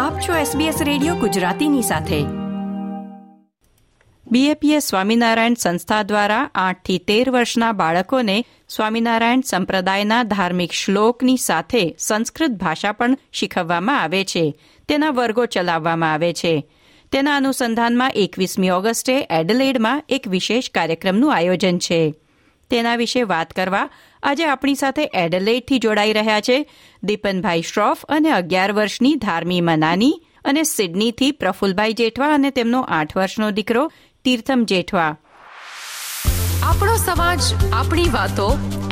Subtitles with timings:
[0.00, 2.24] આપ છો SBS radio ગુજરાતીની સાથે.
[4.30, 12.92] બીએપીએસ સ્વામિનારાયણ સંસ્થા દ્વારા આઠથી તેર વર્ષના બાળકોને સ્વામિનારાયણ સંપ્રદાયના ધાર્મિક શ્લોકની સાથે સંસ્કૃત ભાષા
[12.92, 14.54] પણ શીખવવામાં આવે છે.
[14.88, 16.70] તેના વર્ગો ચલાવવામાં આવે છે.
[17.12, 22.14] તેના અનુસંધાનમાં એકવીસમી ઓગસ્ટે એડલેડમાં એક વિશેષ કાર્યક્રમનું આયોજન છે.
[22.70, 23.84] તેના વિશે વાત કરવા
[24.22, 26.58] આજે આપણી સાથે એડલેટથી જોડાઈ રહ્યા છે
[27.02, 30.12] દીપનભાઈ શ્રોફ અને અગિયાર વર્ષની ધાર્મી મનાની
[30.44, 33.88] અને સિડનીથી પ્રફુલભાઈ જેઠવા અને તેમનો આઠ વર્ષનો દીકરો
[34.24, 35.16] તીર્થમ જેઠવા.
[36.62, 37.40] આપણો સમાજ
[37.72, 38.46] આપણી વાતો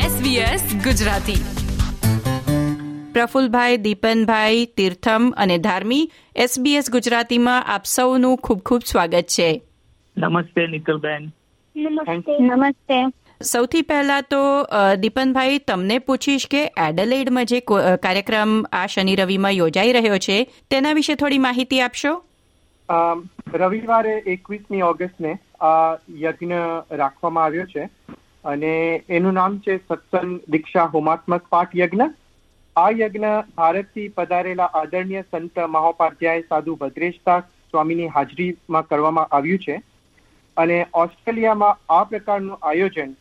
[0.06, 1.40] એસબીએસ ગુજરાતી.
[3.12, 9.62] પ્રફુલભાઈ દીપનભાઈ તીર્થમ અને ધાર્મી એસબીએસ ગુજરાતીમાં આપ સૌનું ખૂબ ખૂબ સ્વાગત છે.
[10.16, 11.30] નમસ્તે નિતુલબેન
[11.76, 12.38] નમસ્તે.
[12.40, 13.27] નમસ્તે.
[13.40, 14.38] સૌથી પહેલા તો
[15.02, 17.60] દીપનભાઈ, તમને પૂછીશ કે એડલેડમાં જે
[18.02, 20.38] કાર્યક્રમ આ શનિ રવિમાં યોજાઈ રહ્યો છે,
[20.70, 22.12] તેના વિશે થોડી માહિતી આપશો?
[23.54, 26.58] રવિવારે એકવીસમી ઓગસ્ટને આ યજ્ઞ
[27.02, 27.84] રાખવામાં આવ્યો છે
[28.44, 28.72] અને
[29.10, 32.08] એનું નામ છે સત્સંગ દીક્ષા હોમાત્મક પાઠ યજ્ઞ.
[32.76, 39.80] આ યજ્ઞ ભારતથી પધારેલા આદરણીય સંત મહોપાધ્યાય સાધુ ભદ્રેશદાસ સ્વામીની હાજરીમાં કરવામાં આવ્યું છે
[40.56, 43.16] અને ઓસ્ટ્રેલિયામાં આ પ્રકારનું આયોજન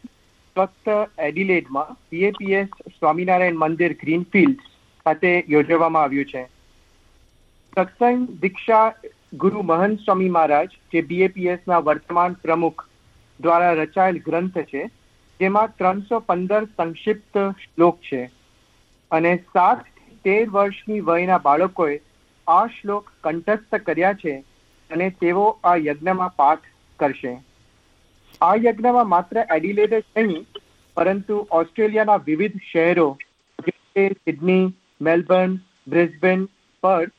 [0.58, 2.70] ફક્ત એડિલેડમાં બીએપીએસ
[3.00, 4.62] સ્વામિનારાયણ મંદિર ગ્રીનફિલ્ડ
[5.06, 6.44] ખાતે યોજવામાં આવ્યું છે.
[7.78, 8.86] સત્સંગ દીક્ષા
[9.34, 12.82] ગુરુ મહંત સ્વામી મહારાજ, જે બીએપીએસના વર્તમાન પ્રમુખ
[13.40, 14.84] દ્વારા રચાયેલ ગ્રંથ છે,
[15.40, 18.22] જેમાં ત્રણસો પંદર સંક્ષિપ્ત શ્લોક છે
[19.12, 19.86] અને સાત
[20.26, 21.96] તેર વર્ષની વયના બાળકોએ
[22.48, 24.34] આ શ્લોક કંઠસ્થ કર્યા છે
[24.90, 26.66] અને તેઓ આ યજ્ઞમાં પાઠ
[27.00, 27.34] કરશે.
[28.42, 30.46] આ યજ્ઞમાં માત્ર એડિલેડ જ નહીં,
[30.98, 33.08] પરંતુ ઓસ્ટ્રેલિયાના વિવિધ શહેરો
[33.60, 35.56] સિડની, મેલબર્ન,
[35.88, 36.44] બ્રિસ્બેન
[36.84, 37.12] પર્થ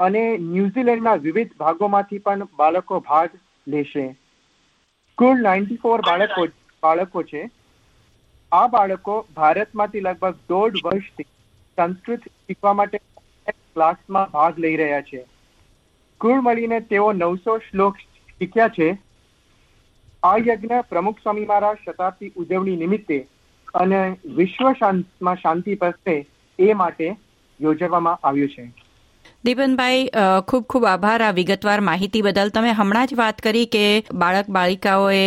[0.00, 3.30] અને ન્યુઝીલેન્ડના વિવિધ ભાગોમાંથી પણ બાળકો ભાગ
[3.68, 4.06] લેશે.
[5.18, 6.46] કુલ નાઇન્ટી ફોર બાળકો
[6.82, 7.42] બાળકો છે.
[8.52, 11.28] આ બાળકો ભારતમાંથી લગભગ દોઢ વર્ષથી
[11.78, 12.98] સંસ્કૃત શીખવા માટે
[13.48, 15.24] ક્લાસમાં ભાગ લઈ રહ્યા છે.
[16.20, 18.88] કુલ મળીને તેઓ નવસો શ્લોક શીખ્યા છે.
[20.22, 23.18] આ યજ્ઞ પ્રમુખ સ્વામી મહારાજ શતાબ્દી ઉજવણી નિમિત્તે
[23.74, 23.98] અને
[24.36, 26.16] વિશ્વ શાંતમાં શાંતિ પ્રસરે
[26.58, 27.08] એ માટે
[27.60, 28.64] યોજવામાં આવ્યું છે.
[29.44, 30.10] દીપનભાઈ
[30.48, 32.48] ખૂબ ખૂબ આભાર આ વિગતવાર માહિતી બદલ.
[32.48, 33.82] તમે હમણાં જ વાત કરી કે
[34.14, 35.24] બાળક બાળિકાઓએ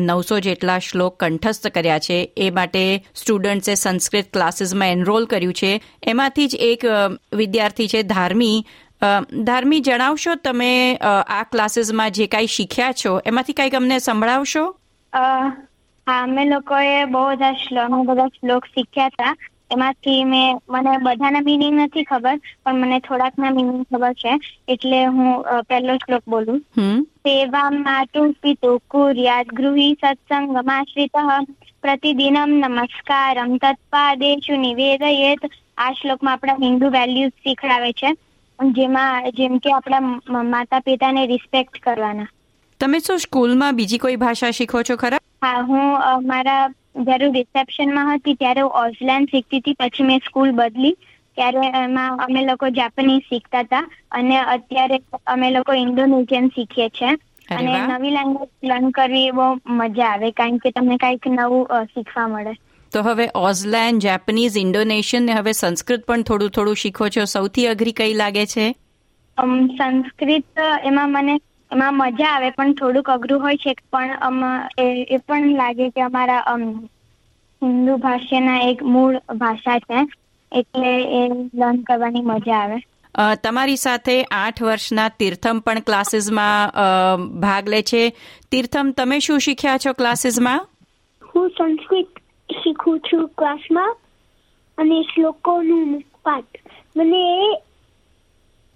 [0.00, 2.18] નવસો જેટલા શ્લોક કંઠસ્થ કર્યા છે.
[2.36, 2.84] એ માટે
[3.14, 5.72] સ્ટુડન્ટ્સે સંસ્કૃત ક્લાસીસમાં એનરોલ કર્યું છે.
[6.06, 6.90] એમાંથી જ એક
[7.32, 8.64] વિદ્યાર્થી છે, ધાર્મી.
[9.46, 10.70] ધાર્મી જણાવશો તમે
[11.04, 14.64] આ ક્લાસીસમાં જે કાંઈ શીખ્યા છો એમાંથી કાંઈક અમને સંભળાવશો?
[15.12, 15.42] હા
[16.06, 19.34] અમે લોકોએ બહુ બધા શ્લોક બધા શ્લોક શીખ્યા હતા.
[19.74, 24.32] એમાંથી મેં મને બધાના મિનિંગ નથી ખબર પણ મને થોડાકના મિનિંગ ખબર છે.
[24.68, 26.60] એટલે હું પહેલો શ્લોક બોલું.
[27.24, 31.22] સેવા માટુ પિતુ કુર્યાત ગૃહી સત્સંગમાશ્રિત
[31.82, 35.42] પ્રતિદિનમ નમસ્કારમ તત્પાદેશુ નિવેદયેત.
[35.78, 38.10] આ શ્લોકમાં આપણા હિન્દુ વેલ્યુઝ શીખડાવે છે.
[38.58, 40.02] જેમાં જેમ કે આપણા
[40.50, 42.28] માતા પિતાને રિસ્પેક્ટ કરવાના.
[42.80, 45.20] તમે શું સ્કૂલમાં બીજી કોઈ ભાષા શીખો છો ખરા?
[45.42, 45.84] હા હું
[46.24, 46.64] મારા
[47.00, 50.94] જ્યારે રિસેપ્શનમાં હતી ત્યારે હું ઓઝલેન્ડ શીખતી હતી પછી મેં સ્કૂલ બદલી.
[51.36, 57.12] ત્યારે એમાં અમે લોકો જાપાનીઝ શીખતા હતા અને અત્યારે અમે લોકો ઇન્ડોનેશિયન શીખીએ છીએ.
[57.56, 59.46] અને નવી લેંગ્વેજ લર્ન કરવી બહુ
[59.76, 62.54] મજા આવે કારણ કે તમને કંઈક નવું શીખવા મળે.
[62.92, 67.24] તો હવે ઓઝલેન્ડ જેપનીઝ ઇન્ડોનેશિયન ને હવે સંસ્કૃત પણ થોડું થોડું શીખો છો.
[67.24, 68.72] સૌથી અઘરી કઈ લાગે છે?
[69.78, 71.40] સંસ્કૃત એમાં મને
[71.72, 73.74] એમાં મજા આવે પણ થોડુંક અઘરું હોય છે.
[73.92, 74.18] પણ
[74.78, 76.42] એ પણ લાગે કે અમારા
[77.62, 80.06] હિન્દુ ભાષાના એક મૂળ ભાષા છે.
[80.52, 82.78] એટલે એ લર્ન કરવાની મજા આવે.
[83.44, 86.70] તમારી સાથે આઠ વર્ષના તીર્થમ પણ ક્લાસીસમાં
[87.40, 88.12] ભાગ લે છે.
[88.50, 90.66] તીર્થમ તમે શું શીખ્યા છો ક્લાસીસમાં?
[91.22, 92.08] હું સંસ્કૃત
[92.50, 93.96] શીખું છું ક્લાસમાં
[94.78, 96.60] અને શ્લોકોનું પાઠ.
[96.96, 97.22] મને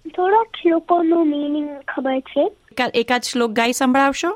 [0.05, 2.43] થોડોક શ્લોકોનું મિનિંગ ખબર છે.
[3.01, 4.31] એકાદ શ્લોક ગાઈ સંભળાવશો?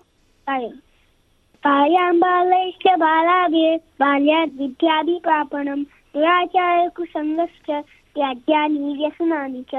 [1.64, 5.82] બાલ્યામ બાલૈશ્ચ બાલાવ્યે બાલ્યાદ વિદ્યાદિ પ્રાપણમ
[6.16, 7.68] દુરાચાર્ય કુસંગશ્ચ
[8.16, 9.74] ત્યાજ્યાની વ્યસનાની ચ.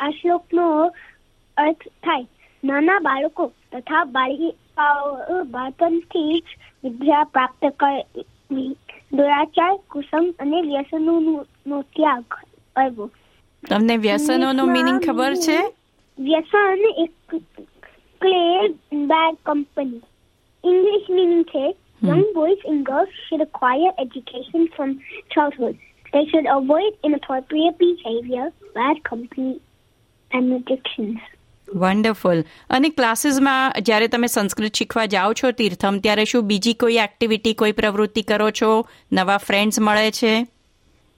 [0.00, 0.66] આ શ્લોકનો
[1.56, 2.26] અર્થ થાય
[2.64, 4.54] નાના બાળકો તથા બાળકી
[5.50, 8.76] બાળપણથી જ વિદ્યા પ્રાપ્ત કરવી
[9.11, 12.37] દુરાચાર કુસમ અને વ્યસનોનો ત્યાગ
[12.75, 13.09] કરવો
[13.63, 15.57] તમને વ્યસનોનો મિનિંગ ખબર છે
[16.17, 17.39] વ્યસન એક
[18.21, 18.43] play
[18.91, 20.03] bad company
[20.63, 21.65] English meaning છે
[22.01, 24.89] young boys and girls should acquire education from
[25.29, 25.77] childhood
[26.13, 29.59] they should avoid inappropriate behavior bad company
[30.31, 31.17] and addictions.
[31.74, 37.54] Wonderful અને ક્લાસીસમાં જ્યારે તમે સંસ્કૃત શીખવા જાઓ છો તીર્થમ ત્યારે શું બીજી કોઈ એક્ટિવિટી
[37.54, 38.86] કોઈ પ્રવૃત્તિ કરો છો?
[39.12, 40.46] નવા ફ્રેન્ડ્સ મળે છે?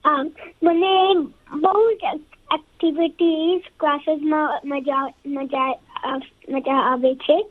[0.05, 0.31] Um,
[0.63, 1.13] મને
[1.51, 2.19] બહુ જ
[2.53, 5.79] એક્ટિવિટીઝ ક્લાસીસમાં મજા મજા
[6.49, 7.41] મજા આવે છે.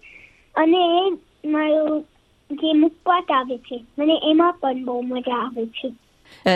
[0.54, 1.10] અને
[1.44, 2.02] મારું
[2.50, 5.92] જે મુખપાટ આવે છે મને એમાં પણ બહુ મજા આવે છે.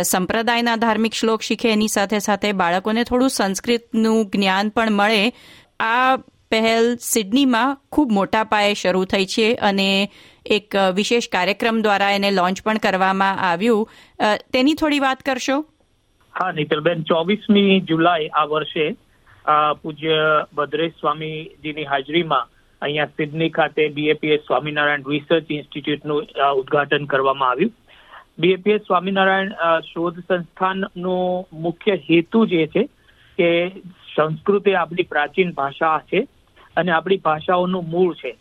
[0.02, 5.32] સંપ્રદાયના ધાર્મિક શ્લોક શીખે એની સાથે સાથે બાળકોને થોડું સંસ્કૃતનું જ્ઞાન પણ મળે.
[5.80, 6.16] આ
[6.50, 9.88] પહેલ સિડનીમાં ખૂબ મોટા પાયે શરૂ થઈ છે અને
[10.56, 13.88] એક વિશેષ કાર્યક્રમ દ્વારા એને લોન્ચ પણ કરવામાં આવ્યું.
[14.52, 15.56] તેની થોડી વાત કરશો?
[16.34, 18.86] હા નિખિલબેન ચોવીસમી જુલાઈ આ વર્ષે
[19.82, 20.20] પૂજ્ય
[20.56, 22.52] ભદ્રેશ સ્વામીજીની હાજરીમાં
[22.82, 26.22] અહીંયા સિડની ખાતે બીએપીએસ સ્વામિનારાયણ રિસર્ચ ઇન્સ્ટિટ્યૂટનું
[26.60, 27.74] ઉદ્ઘાટન કરવામાં આવ્યું.
[28.38, 31.18] બીએપીએસ સ્વામિનારાયણ શોધ સંસ્થાનનો
[31.66, 32.82] મુખ્ય હેતુ જે છે
[33.38, 33.50] કે
[34.16, 36.20] સંસ્કૃત એ આપણી પ્રાચીન ભાષા છે.
[36.76, 38.36] અને આપણી ભાષાઓનું મૂળ છે.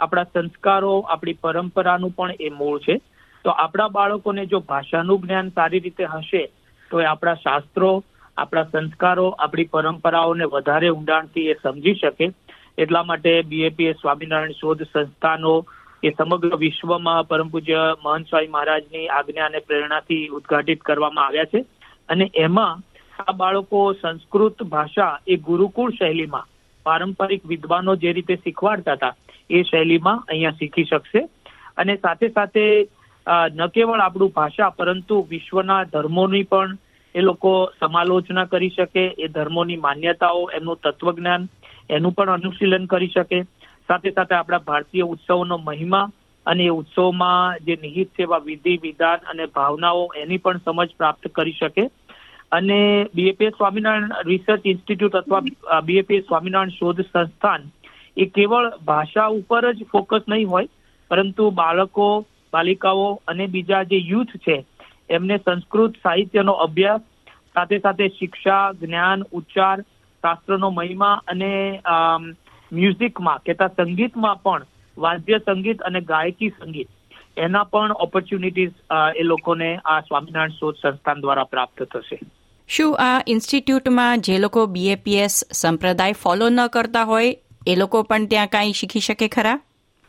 [0.00, 3.00] આપણા સંસ્કારો, આપણી પરંપરાનું પણ એ મૂળ છે.
[3.44, 6.50] તો આપણા બાળકોને જો ભાષાનું જ્ઞાન સારી રીતે હશે,
[6.90, 8.04] તો એ આપણા શાસ્ત્રો,
[8.36, 12.32] આપણા સંસ્કારો, આપણી પરંપરાઓને વધારે ઊંડાણથી એ સમજી શકે.
[12.78, 15.66] એટલા માટે બીએપીએ સ્વામિનારાયણ શોધ સંસ્થાનો
[16.02, 21.64] એ સમગ્ર વિશ્વમાં પરમ પૂજ્ય મહંત સ્વામી મહારાજની આજ્ઞા અને પ્રેરણાથી ઉદ્ઘાટિત કરવામાં આવ્યા છે.
[22.08, 22.78] અને એમાં
[23.22, 26.46] આ બાળકો સંસ્કૃત ભાષા એ ગુરુકુળ શૈલીમાં
[26.88, 29.14] પારંપરિક વિદ્વાનો જે રીતે શીખવાડતા હતા,
[29.50, 31.28] એ શૈલીમાં અહીંયા શીખી શકશે.
[31.76, 32.66] અને સાથે સાથે
[33.26, 36.76] ન કેવળ આપણું ભાષા, પરંતુ વિશ્વના ધર્મોની પણ
[37.14, 41.48] એ લોકો સમાલોચના કરી શકે, એ ધર્મોની માન્યતાઓ, એમનું તત્વજ્ઞાન,
[41.90, 43.40] એનું પણ અનુશીલન કરી શકે.
[43.88, 46.06] સાથે સાથે આપણા ભારતીય ઉત્સવોનો મહિમા
[46.46, 51.28] અને એ ઉત્સવમાં જે નિહિત છે એવા વિધિ, વિધાન અને ભાવનાઓ એની પણ સમજ પ્રાપ્ત
[51.28, 51.84] કરી શકે.
[52.52, 52.80] અને
[53.14, 57.68] બીએપીએસ સ્વામિનારાયણ રિસર્ચ ઇન્સ્ટિટ્યૂટ અથવા બીએપીએસ સ્વામિનારાયણ શોધ સંસ્થાન
[58.16, 60.72] એ કેવળ ભાષા ઉપર જ ફોકસ નહીં હોય,
[61.10, 62.08] પરંતુ બાળકો,
[62.52, 64.56] બાલિકાઓ અને બીજા જે યુથ છે,
[65.10, 67.02] એમને સંસ્કૃત સાહિત્યનો અભ્યાસ,
[67.54, 69.78] સાથે સાથે શિક્ષા, જ્ઞાન, ઉચ્ચાર,
[70.24, 71.52] શાસ્ત્રનો મહિમા અને
[72.72, 74.66] મ્યુઝિકમાં કહેતા સંગીતમાં પણ
[74.96, 76.90] વાદ્ય સંગીત અને ગાયકી સંગીત,
[77.36, 78.74] એના પણ ઓપોર્ચ્યુનિટીઝ
[79.14, 82.18] એ લોકોને આ સ્વામિનારાયણ શોધ સંસ્થાન દ્વારા પ્રાપ્ત થશે.
[82.68, 87.36] શું આ ઇન્સ્ટિટ્યૂટમાં જે લોકો બીએપીએસ સંપ્રદાય ફોલો ન કરતા હોય
[87.66, 89.60] એ લોકો પણ ત્યાં કાંઈ શીખી શકે ખરા?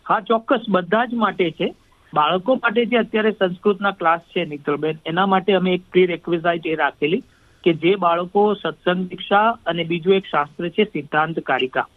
[0.05, 0.65] હા ચોક્કસ.
[0.69, 1.75] બધા જ માટે છે.
[2.13, 6.75] બાળકો માટે જે અત્યારે સંસ્કૃતના ક્લાસ છે નિખિલબેન એના માટે અમે એક પ્રી રેક્વિઝાઇટ એ
[6.75, 7.21] રાખેલી
[7.63, 11.87] કે જે બાળકો સત્સંગ દીક્ષા અને બીજું એક શાસ્ત્ર છે સિદ્ધાંત કારિકા.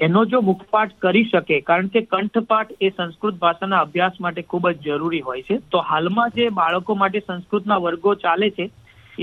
[0.00, 4.80] એનો જો મુખપાઠ કરી શકે કારણ કે કંઠપાઠ એ સંસ્કૃત ભાષાના અભ્યાસ માટે ખૂબ જ
[4.84, 8.70] જરૂરી હોય છે તો હાલમાં જે બાળકો માટે સંસ્કૃતના વર્ગો ચાલે છે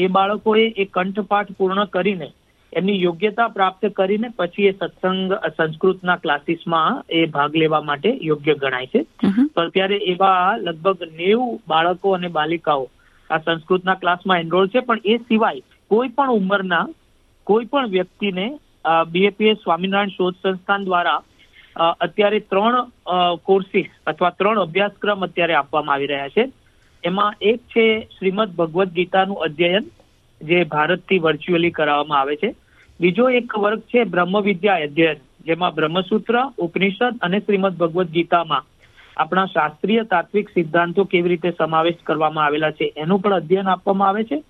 [0.04, 2.28] એ બાળકોએ એ કંઠપાઠ પૂર્ણ કરીને
[2.74, 8.92] એમની યોગ્યતા પ્રાપ્ત કરીને પછી એ સત્સંગ સંસ્કૃતના ક્લાસીસમાં એ ભાગ લેવા માટે યોગ્ય ગણાય
[8.94, 9.02] છે.
[9.22, 12.86] પણ તો અત્યારે એવા લગભગ નેવું બાળકો અને બાલિકાઓ
[13.30, 14.80] આ સંસ્કૃતના ક્લાસમાં એનરોલ છે.
[14.80, 15.62] પણ એ સિવાય
[15.92, 16.86] કોઈ પણ ઉંમરના
[17.48, 18.46] કોઈ પણ વ્યક્તિને
[19.12, 21.20] બીએપીએ સ્વામિનારાયણ શોધ સંસ્થાન દ્વારા
[22.06, 22.78] અત્યારે ત્રણ
[23.44, 26.46] કોર્સિસ અથવા ત્રણ અભ્યાસક્રમ અત્યારે આપવામાં આવી રહ્યા છે.
[27.04, 29.86] એમાં એક છે શ્રીમદ ભગવદ્ ગીતાનું અધ્યયન,
[30.42, 32.56] જે ભારતથી વર્ચ્યુઅલી કરાવવામાં આવે છે.
[33.00, 38.64] બીજો એક વર્ગ છે બ્રહ્મ વિદ્યા અધ્યયન, જેમાં બ્રહ્મસૂત્ર, ઉપનિષદ અને શ્રીમદ ભગવદ્ ગીતામાં
[39.18, 44.24] આપણા શાસ્ત્રીય તાત્વિક સિદ્ધાંતો કેવી રીતે સમાવેશ કરવામાં આવેલા છે એનું પણ અધ્યયન આપવામાં આવે
[44.24, 44.44] છે.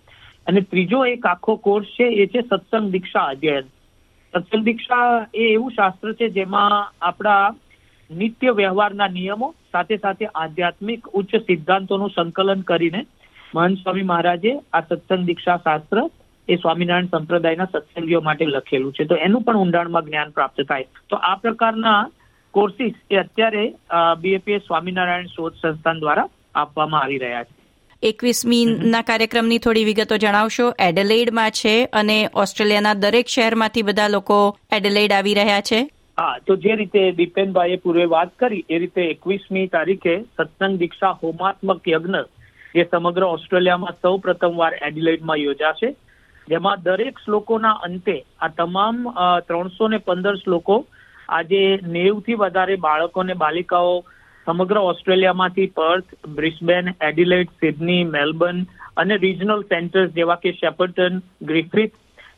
[0.48, 3.64] અને ત્રીજો એક આખો કોર્સ છે એ છે સત્સંગ દીક્ષા અધ્યયન.
[4.34, 7.56] સત્સંગ દીક્ષા એ એવું શાસ્ત્ર છે જેમાં આપણા
[8.12, 13.06] નિત્ય વ્યવહારના નિયમો, સાથે સાથે આધ્યાત્મિક ઉચ્ચ સિદ્ધાંતોનું સંકલન કરીને
[13.56, 16.10] મહંત સ્વામી મહારાજે આ સત્સંગ દીક્ષા શાસ્ત્ર
[16.50, 19.06] એ સ્વામિનારાયણ સંપ્રદાયના સત્સંગીઓ માટે લખેલું છે.
[19.06, 20.86] તો એનું પણ ઊંડાણમાં જ્ઞાન પ્રાપ્ત થાય.
[21.10, 22.10] તો આ પ્રકારના
[22.52, 23.74] કોર્સિસ એ અત્યારે
[24.22, 27.56] બીએપીએસ સ્વામિનારાયણ શોધ સંસ્થાન દ્વારા આપવામાં આવી રહ્યા છે.
[28.04, 30.74] એકવીસમી ના કાર્યક્રમની થોડી વિગતો જણાવશો.
[30.80, 35.90] એડેલેડમાં છે અને ઓસ્ટ્રેલિયાના દરેક શહેરમાંથી બધા લોકો એડેલેડ આવી રહ્યા છે.
[36.18, 41.90] હા, તો જે રીતે દીપેનભાઈએ પૂર્વે વાત કરી, એ રીતે એકવીસમી તારીખે સત્સંગ દીક્ષા હોમાત્મક
[41.92, 42.22] યજ્ઞ
[42.76, 45.90] જે સમગ્ર ઓસ્ટ્રેલિયામાં સૌ પ્રથમવાર એડિલેડમાં યોજાશે.
[46.48, 49.04] જેમાં દરેક શ્લોકોના અંતે આ તમામ
[49.48, 50.78] ત્રણસો ને પંદર શ્લોકો
[51.30, 51.62] આજે
[51.96, 53.94] નેવથી વધારે બાળકો અને બાલિકાઓ
[54.48, 58.66] સમગ્ર ઓસ્ટ્રેલિયામાંથી Perth, Brisbane, Adelaide, Sydney, Melbourne
[58.98, 61.96] અને રિજનલ સેન્ટર્સ જેવા કે શેપર્ટન, ગ્રિફિથ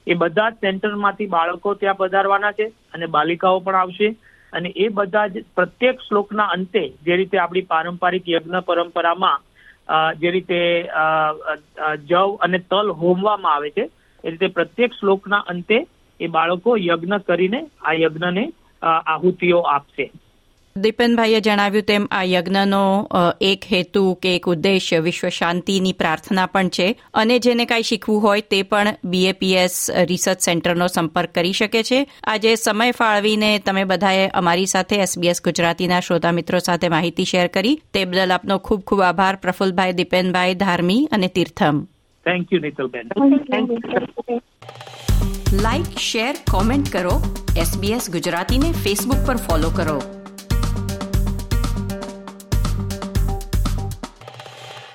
[0.08, 4.10] એ બધા જ સેન્ટરમાંથી બાળકો ત્યાં પધારવાના છે અને બાલિકાઓ પણ આવશે.
[4.54, 9.40] અને એ બધા જ પ્રત્યેક શ્લોકના અંતે જે રીતે આપણી પારંપરિક યજ્ઞ પરંપરામાં
[10.22, 10.60] જે રીતે
[12.06, 13.86] જવ અને તલ હોમવામાં આવે છે,
[14.24, 15.78] એ રીતે પ્રત્યેક શ્લોકના અંતે
[16.20, 18.44] એ બાળકો યજ્ઞ કરીને આ યજ્ઞને
[18.82, 20.06] આહુતિઓ આપશે.
[20.76, 22.82] દીપનભાઈએ જણાવ્યું તેમ આ યજ્ઞનો
[23.42, 28.42] એક હેતુ કે એક ઉદ્દેશ્ય વિશ્વ શાંતિની પ્રાર્થના પણ છે અને જેને કાંઈ શીખવું હોય
[28.42, 32.08] તે પણ બીએપીએસ રિસર્ચ સેન્ટરનો સંપર્ક કરી શકે છે.
[32.24, 37.82] આજે સમય ફાળવીને તમે બધાએ અમારી સાથે એસબીએસ ગુજરાતીના શ્રોતા મિત્રો સાથે માહિતી શેર કરી.
[37.94, 41.82] તે બદલ આપનો ખૂબ ખૂબ આભાર પ્રફુલભાઈ દીપેનભાઈ ધાર્મી અને Tirtham.
[42.26, 43.08] Thank you Nitalben.
[45.64, 47.22] Like share comment કરો.
[47.58, 50.19] એસબીએસ ગુજરાતીને ફેસબુક પર ફોલો કરો.